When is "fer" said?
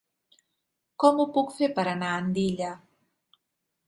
1.57-1.69